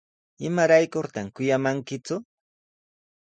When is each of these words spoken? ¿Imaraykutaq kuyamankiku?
¿Imaraykutaq 0.47 1.27
kuyamankiku? 1.35 2.15